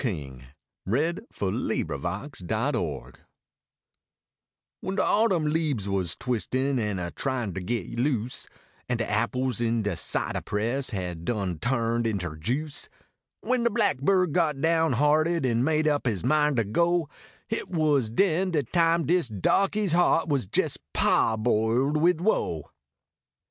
DE 0.01 0.31
BLACKBIRD 0.87 1.27
FETCHED 1.31 2.47
DE 2.47 2.71
SPUING 2.71 3.13
When 4.79 4.95
de 4.95 5.03
autumn 5.05 5.45
leabes 5.45 5.87
was 5.87 6.17
I 6.19 6.23
\vislin 6.23 6.79
An 6.79 6.97
a 6.97 7.11
tryin 7.11 7.53
ter 7.53 7.59
git 7.61 7.99
loose 7.99 8.47
An 8.89 8.97
de 8.97 9.07
apples 9.07 9.61
in 9.61 9.83
de 9.83 9.91
cidah 9.95 10.43
press 10.43 10.89
Had 10.89 11.23
done 11.23 11.59
turned 11.59 12.07
inter 12.07 12.35
juice; 12.35 12.89
When 13.41 13.63
de 13.63 13.69
blackbird 13.69 14.33
got 14.33 14.59
down 14.59 14.93
hearted 14.93 15.45
An 15.45 15.63
made 15.63 15.87
up 15.87 16.07
his 16.07 16.25
mind 16.25 16.57
ter 16.57 16.63
go, 16.63 17.07
Hit 17.47 17.69
was 17.69 18.09
den 18.09 18.49
de 18.49 18.63
time 18.63 19.05
dis 19.05 19.29
dahkey 19.29 19.83
s 19.83 19.91
heart 19.91 20.27
Was 20.27 20.47
jes 20.51 20.79
pahboiled 20.95 21.97
wid 21.97 22.21
woe. 22.21 22.71